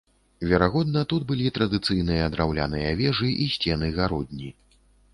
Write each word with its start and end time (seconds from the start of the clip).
Верагодна, 0.51 1.03
тут 1.11 1.27
былі 1.33 1.51
традыцыйныя 1.59 2.31
драўляныя 2.39 2.97
вежы 3.05 3.33
і 3.37 3.45
сцены-гародні. 3.55 4.49